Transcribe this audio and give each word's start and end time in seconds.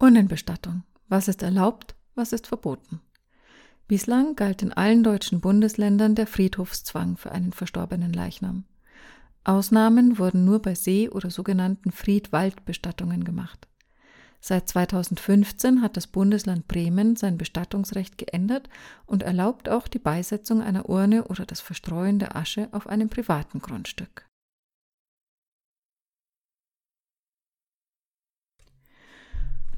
Urnenbestattung. 0.00 0.84
Was 1.08 1.26
ist 1.26 1.42
erlaubt, 1.42 1.96
was 2.14 2.32
ist 2.32 2.46
verboten? 2.46 3.00
Bislang 3.88 4.36
galt 4.36 4.62
in 4.62 4.72
allen 4.72 5.02
deutschen 5.02 5.40
Bundesländern 5.40 6.14
der 6.14 6.28
Friedhofszwang 6.28 7.16
für 7.16 7.32
einen 7.32 7.52
verstorbenen 7.52 8.12
Leichnam. 8.12 8.64
Ausnahmen 9.42 10.18
wurden 10.18 10.44
nur 10.44 10.62
bei 10.62 10.76
See- 10.76 11.08
oder 11.08 11.30
sogenannten 11.30 11.90
Friedwaldbestattungen 11.90 13.24
gemacht. 13.24 13.66
Seit 14.40 14.68
2015 14.68 15.82
hat 15.82 15.96
das 15.96 16.06
Bundesland 16.06 16.68
Bremen 16.68 17.16
sein 17.16 17.36
Bestattungsrecht 17.36 18.18
geändert 18.18 18.68
und 19.04 19.24
erlaubt 19.24 19.68
auch 19.68 19.88
die 19.88 19.98
Beisetzung 19.98 20.62
einer 20.62 20.88
Urne 20.88 21.24
oder 21.24 21.44
das 21.44 21.60
Verstreuen 21.60 22.20
der 22.20 22.36
Asche 22.36 22.68
auf 22.70 22.86
einem 22.86 23.08
privaten 23.08 23.58
Grundstück. 23.58 24.27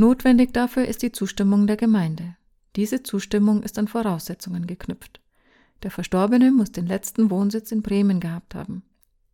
Notwendig 0.00 0.52
dafür 0.52 0.84
ist 0.86 1.02
die 1.02 1.10
Zustimmung 1.10 1.66
der 1.66 1.76
Gemeinde. 1.76 2.36
Diese 2.76 3.02
Zustimmung 3.02 3.64
ist 3.64 3.80
an 3.80 3.88
Voraussetzungen 3.88 4.68
geknüpft. 4.68 5.20
Der 5.82 5.90
Verstorbene 5.90 6.52
muss 6.52 6.70
den 6.70 6.86
letzten 6.86 7.30
Wohnsitz 7.30 7.72
in 7.72 7.82
Bremen 7.82 8.20
gehabt 8.20 8.54
haben. 8.54 8.84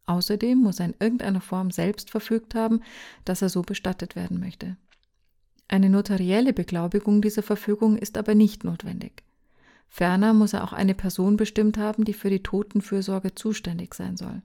Außerdem 0.07 0.57
muss 0.57 0.81
er 0.81 0.87
in 0.87 0.95
irgendeiner 0.99 1.43
Form 1.43 1.71
selbst 1.71 2.11
verfügt 2.11 2.55
haben, 2.55 2.81
dass 3.27 3.43
er 3.43 3.51
so 3.51 3.61
bestattet 3.61 4.17
werden 4.17 4.41
möchte. 4.41 4.79
Eine 5.69 5.91
notarielle 5.91 6.55
Beglaubigung 6.55 7.21
dieser 7.21 7.43
Verfügung 7.43 7.99
ist 7.99 8.17
aber 8.17 8.35
nicht 8.35 8.65
notwendig. 8.65 9.23
Ferner 9.91 10.33
muss 10.33 10.55
er 10.55 10.65
auch 10.65 10.73
eine 10.73 10.95
Person 10.95 11.37
bestimmt 11.37 11.77
haben, 11.77 12.07
die 12.07 12.15
für 12.15 12.31
die 12.31 12.43
Totenfürsorge 12.43 13.35
zuständig 13.35 13.93
sein 13.93 14.17
soll. 14.17 14.41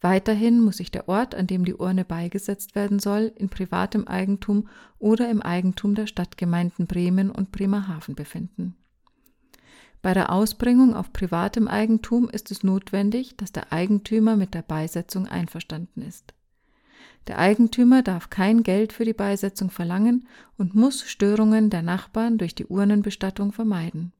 Weiterhin 0.00 0.60
muss 0.60 0.78
sich 0.78 0.90
der 0.90 1.08
Ort, 1.08 1.34
an 1.34 1.46
dem 1.46 1.64
die 1.64 1.74
Urne 1.74 2.04
beigesetzt 2.04 2.74
werden 2.74 2.98
soll, 2.98 3.32
in 3.36 3.50
privatem 3.50 4.08
Eigentum 4.08 4.68
oder 4.98 5.30
im 5.30 5.42
Eigentum 5.42 5.94
der 5.94 6.06
Stadtgemeinden 6.06 6.86
Bremen 6.86 7.30
und 7.30 7.52
Bremerhaven 7.52 8.14
befinden. 8.14 8.76
Bei 10.02 10.14
der 10.14 10.32
Ausbringung 10.32 10.94
auf 10.94 11.12
privatem 11.12 11.68
Eigentum 11.68 12.30
ist 12.30 12.50
es 12.50 12.64
notwendig, 12.64 13.36
dass 13.36 13.52
der 13.52 13.70
Eigentümer 13.72 14.36
mit 14.36 14.54
der 14.54 14.62
Beisetzung 14.62 15.26
einverstanden 15.26 16.00
ist. 16.00 16.32
Der 17.26 17.38
Eigentümer 17.38 18.02
darf 18.02 18.30
kein 18.30 18.62
Geld 18.62 18.94
für 18.94 19.04
die 19.04 19.12
Beisetzung 19.12 19.68
verlangen 19.68 20.26
und 20.56 20.74
muss 20.74 21.02
Störungen 21.02 21.68
der 21.68 21.82
Nachbarn 21.82 22.38
durch 22.38 22.54
die 22.54 22.64
Urnenbestattung 22.64 23.52
vermeiden. 23.52 24.12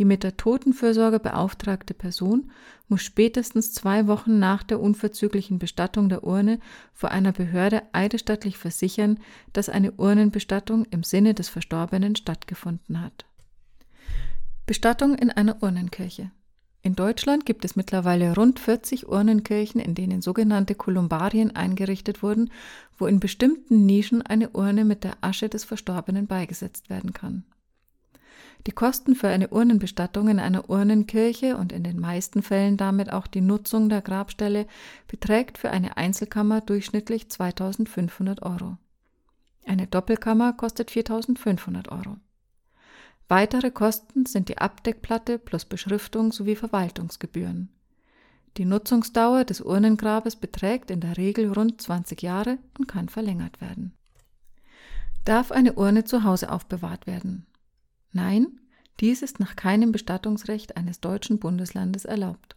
Die 0.00 0.06
mit 0.06 0.22
der 0.22 0.38
Totenfürsorge 0.38 1.20
beauftragte 1.20 1.92
Person 1.92 2.50
muss 2.88 3.02
spätestens 3.02 3.74
zwei 3.74 4.06
Wochen 4.06 4.38
nach 4.38 4.62
der 4.62 4.80
unverzüglichen 4.80 5.58
Bestattung 5.58 6.08
der 6.08 6.24
Urne 6.24 6.58
vor 6.94 7.10
einer 7.10 7.32
Behörde 7.32 7.82
eidesstattlich 7.92 8.56
versichern, 8.56 9.20
dass 9.52 9.68
eine 9.68 9.92
Urnenbestattung 9.92 10.86
im 10.86 11.02
Sinne 11.02 11.34
des 11.34 11.50
Verstorbenen 11.50 12.16
stattgefunden 12.16 13.02
hat. 13.02 13.26
Bestattung 14.64 15.16
in 15.16 15.30
einer 15.30 15.62
Urnenkirche. 15.62 16.30
In 16.80 16.96
Deutschland 16.96 17.44
gibt 17.44 17.66
es 17.66 17.76
mittlerweile 17.76 18.34
rund 18.34 18.58
40 18.58 19.06
Urnenkirchen, 19.06 19.82
in 19.82 19.94
denen 19.94 20.22
sogenannte 20.22 20.74
Kolumbarien 20.74 21.54
eingerichtet 21.54 22.22
wurden, 22.22 22.50
wo 22.96 23.06
in 23.06 23.20
bestimmten 23.20 23.84
Nischen 23.84 24.22
eine 24.22 24.48
Urne 24.48 24.86
mit 24.86 25.04
der 25.04 25.18
Asche 25.20 25.50
des 25.50 25.64
Verstorbenen 25.64 26.26
beigesetzt 26.26 26.88
werden 26.88 27.12
kann. 27.12 27.44
Die 28.66 28.72
Kosten 28.72 29.14
für 29.14 29.28
eine 29.28 29.48
Urnenbestattung 29.48 30.28
in 30.28 30.38
einer 30.38 30.68
Urnenkirche 30.68 31.56
und 31.56 31.72
in 31.72 31.82
den 31.82 31.98
meisten 31.98 32.42
Fällen 32.42 32.76
damit 32.76 33.10
auch 33.10 33.26
die 33.26 33.40
Nutzung 33.40 33.88
der 33.88 34.02
Grabstelle 34.02 34.66
beträgt 35.08 35.56
für 35.56 35.70
eine 35.70 35.96
Einzelkammer 35.96 36.60
durchschnittlich 36.60 37.30
2500 37.30 38.42
Euro. 38.42 38.76
Eine 39.66 39.86
Doppelkammer 39.86 40.52
kostet 40.52 40.90
4500 40.90 41.90
Euro. 41.90 42.16
Weitere 43.28 43.70
Kosten 43.70 44.26
sind 44.26 44.48
die 44.48 44.58
Abdeckplatte 44.58 45.38
plus 45.38 45.64
Beschriftung 45.64 46.32
sowie 46.32 46.56
Verwaltungsgebühren. 46.56 47.70
Die 48.56 48.64
Nutzungsdauer 48.64 49.44
des 49.44 49.60
Urnengrabes 49.60 50.36
beträgt 50.36 50.90
in 50.90 51.00
der 51.00 51.16
Regel 51.16 51.52
rund 51.52 51.80
20 51.80 52.20
Jahre 52.20 52.58
und 52.76 52.88
kann 52.88 53.08
verlängert 53.08 53.60
werden. 53.60 53.94
Darf 55.24 55.52
eine 55.52 55.74
Urne 55.74 56.04
zu 56.04 56.24
Hause 56.24 56.50
aufbewahrt 56.50 57.06
werden? 57.06 57.46
Nein, 58.12 58.60
dies 59.00 59.22
ist 59.22 59.40
nach 59.40 59.56
keinem 59.56 59.92
Bestattungsrecht 59.92 60.76
eines 60.76 61.00
deutschen 61.00 61.38
Bundeslandes 61.38 62.04
erlaubt. 62.04 62.56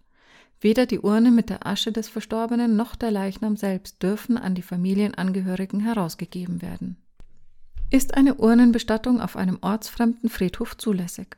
Weder 0.60 0.86
die 0.86 1.00
Urne 1.00 1.32
mit 1.32 1.50
der 1.50 1.66
Asche 1.68 1.92
des 1.92 2.08
Verstorbenen 2.10 2.76
noch 2.76 2.96
der 2.96 3.12
Leichnam 3.12 3.58
selbst 3.58 4.02
dürfen 4.02 4.38
an 4.38 4.56
die 4.56 4.62
Familienangehörigen 4.62 5.82
herausgegeben 5.82 6.62
werden. 6.62 6.98
Ist 7.90 8.16
eine 8.16 8.36
Urnenbestattung 8.36 9.22
auf 9.22 9.36
einem 9.36 9.58
ortsfremden 9.62 10.30
Friedhof 10.30 10.78
zulässig? 10.78 11.38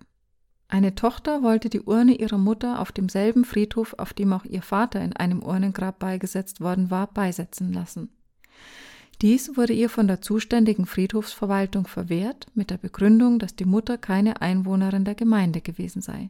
Eine 0.68 0.96
Tochter 0.96 1.44
wollte 1.44 1.70
die 1.70 1.82
Urne 1.82 2.14
ihrer 2.16 2.38
Mutter 2.38 2.80
auf 2.80 2.92
demselben 2.92 3.46
Friedhof, 3.46 3.96
auf 3.98 4.14
dem 4.14 4.34
auch 4.34 4.46
ihr 4.46 4.62
Vater 4.62 5.02
in 5.02 5.14
einem 5.14 5.44
Urnengrab 5.44 6.00
beigesetzt 6.00 6.62
worden 6.62 6.90
war, 6.90 7.08
beisetzen 7.08 7.74
lassen. 7.74 8.10
Dies 9.22 9.56
wurde 9.56 9.74
ihr 9.74 9.90
von 9.90 10.08
der 10.08 10.22
zuständigen 10.22 10.86
Friedhofsverwaltung 10.86 11.88
verwehrt, 11.88 12.48
mit 12.54 12.70
der 12.70 12.78
Begründung, 12.78 13.40
dass 13.40 13.56
die 13.56 13.66
Mutter 13.66 13.98
keine 13.98 14.42
Einwohnerin 14.42 15.06
der 15.06 15.16
Gemeinde 15.16 15.62
gewesen 15.62 16.02
sei. 16.02 16.30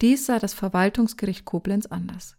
Dies 0.00 0.26
sah 0.26 0.38
das 0.38 0.52
Verwaltungsgericht 0.52 1.44
Koblenz 1.44 1.86
anders. 1.86 2.36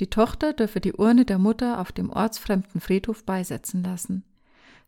Die 0.00 0.08
Tochter 0.08 0.52
dürfe 0.52 0.80
die 0.80 0.92
Urne 0.92 1.24
der 1.24 1.38
Mutter 1.38 1.80
auf 1.80 1.92
dem 1.92 2.10
ortsfremden 2.10 2.80
Friedhof 2.80 3.24
beisetzen 3.24 3.82
lassen. 3.82 4.24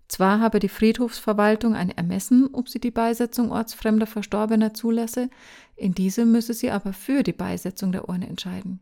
Zwar 0.07 0.41
habe 0.41 0.59
die 0.59 0.69
Friedhofsverwaltung 0.69 1.75
ein 1.75 1.91
Ermessen, 1.91 2.49
ob 2.53 2.69
sie 2.69 2.81
die 2.81 2.91
Beisetzung 2.91 3.51
ortsfremder 3.51 4.07
Verstorbener 4.07 4.75
zulasse, 4.75 5.31
in 5.77 5.95
diesem 5.95 6.33
müsse 6.33 6.53
sie 6.53 6.71
aber 6.71 6.93
für 6.93 7.23
die 7.23 7.33
Beisetzung 7.33 7.93
der 7.93 8.09
Urne 8.09 8.29
entscheiden. 8.29 8.81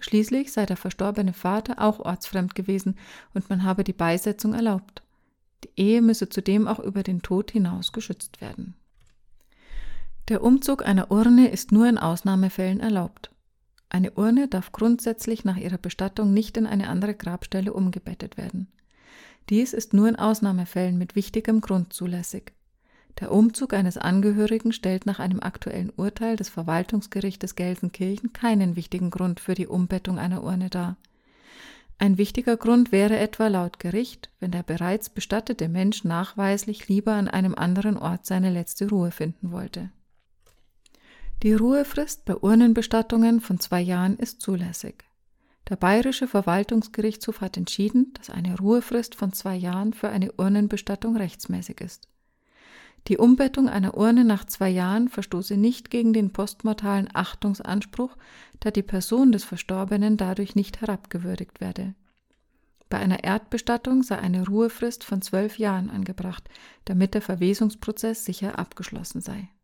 Schließlich 0.00 0.52
sei 0.52 0.64
der 0.64 0.76
verstorbene 0.76 1.32
Vater 1.32 1.76
auch 1.78 1.98
ortsfremd 1.98 2.54
gewesen 2.54 2.96
und 3.34 3.50
man 3.50 3.64
habe 3.64 3.84
die 3.84 3.92
Beisetzung 3.92 4.54
erlaubt. 4.54 5.02
Die 5.64 5.70
Ehe 5.76 6.02
müsse 6.02 6.28
zudem 6.28 6.68
auch 6.68 6.78
über 6.78 7.02
den 7.02 7.22
Tod 7.22 7.50
hinaus 7.50 7.92
geschützt 7.92 8.40
werden. 8.40 8.74
Der 10.28 10.44
Umzug 10.44 10.86
einer 10.86 11.10
Urne 11.10 11.48
ist 11.48 11.72
nur 11.72 11.88
in 11.88 11.98
Ausnahmefällen 11.98 12.80
erlaubt. 12.80 13.30
Eine 13.88 14.12
Urne 14.12 14.46
darf 14.46 14.72
grundsätzlich 14.72 15.44
nach 15.44 15.56
ihrer 15.56 15.78
Bestattung 15.78 16.34
nicht 16.34 16.56
in 16.56 16.66
eine 16.66 16.88
andere 16.88 17.14
Grabstelle 17.14 17.72
umgebettet 17.72 18.36
werden. 18.36 18.68
Dies 19.48 19.72
ist 19.72 19.94
nur 19.94 20.08
in 20.08 20.16
Ausnahmefällen 20.16 20.98
mit 20.98 21.16
wichtigem 21.16 21.62
Grund 21.62 21.94
zulässig. 21.94 22.52
Der 23.20 23.32
Umzug 23.32 23.72
eines 23.74 23.98
Angehörigen 23.98 24.72
stellt 24.72 25.04
nach 25.04 25.18
einem 25.18 25.40
aktuellen 25.40 25.90
Urteil 25.96 26.36
des 26.36 26.48
Verwaltungsgerichtes 26.48 27.56
Gelsenkirchen 27.56 28.32
keinen 28.32 28.76
wichtigen 28.76 29.10
Grund 29.10 29.40
für 29.40 29.54
die 29.54 29.66
Umbettung 29.66 30.18
einer 30.18 30.44
Urne 30.44 30.70
dar. 30.70 30.96
Ein 31.98 32.16
wichtiger 32.16 32.56
Grund 32.56 32.92
wäre 32.92 33.18
etwa 33.18 33.48
laut 33.48 33.80
Gericht, 33.80 34.30
wenn 34.38 34.52
der 34.52 34.62
bereits 34.62 35.10
bestattete 35.10 35.68
Mensch 35.68 36.04
nachweislich 36.04 36.86
lieber 36.86 37.14
an 37.14 37.26
einem 37.26 37.56
anderen 37.56 37.96
Ort 37.96 38.24
seine 38.24 38.50
letzte 38.50 38.88
Ruhe 38.88 39.10
finden 39.10 39.50
wollte. 39.50 39.90
Die 41.42 41.54
Ruhefrist 41.54 42.24
bei 42.24 42.36
Urnenbestattungen 42.36 43.40
von 43.40 43.58
zwei 43.58 43.80
Jahren 43.80 44.16
ist 44.16 44.40
zulässig. 44.40 45.04
Der 45.68 45.76
Bayerische 45.76 46.28
Verwaltungsgerichtshof 46.28 47.40
hat 47.40 47.56
entschieden, 47.56 48.12
dass 48.14 48.30
eine 48.30 48.56
Ruhefrist 48.56 49.16
von 49.16 49.32
zwei 49.32 49.56
Jahren 49.56 49.92
für 49.92 50.08
eine 50.08 50.32
Urnenbestattung 50.32 51.16
rechtsmäßig 51.16 51.80
ist. 51.80 52.08
Die 53.08 53.16
Umbettung 53.16 53.68
einer 53.68 53.96
Urne 53.96 54.24
nach 54.24 54.44
zwei 54.44 54.68
Jahren 54.68 55.08
verstoße 55.08 55.56
nicht 55.56 55.90
gegen 55.90 56.12
den 56.12 56.30
postmortalen 56.30 57.08
Achtungsanspruch, 57.14 58.16
da 58.60 58.70
die 58.70 58.82
Person 58.82 59.32
des 59.32 59.44
Verstorbenen 59.44 60.18
dadurch 60.18 60.54
nicht 60.54 60.82
herabgewürdigt 60.82 61.60
werde. 61.60 61.94
Bei 62.90 62.98
einer 62.98 63.24
Erdbestattung 63.24 64.02
sei 64.02 64.18
eine 64.18 64.46
Ruhefrist 64.46 65.04
von 65.04 65.22
zwölf 65.22 65.58
Jahren 65.58 65.88
angebracht, 65.90 66.44
damit 66.84 67.14
der 67.14 67.22
Verwesungsprozess 67.22 68.24
sicher 68.24 68.58
abgeschlossen 68.58 69.20
sei 69.20 69.48